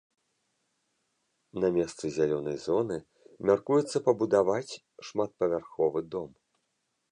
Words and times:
На 1.63 1.67
месцы 1.75 2.05
зялёнай 2.17 2.57
зоны 2.65 2.97
мяркуецца 3.49 3.97
пабудаваць 4.09 4.79
шматпавярховы 5.09 5.99
дом. 6.17 6.29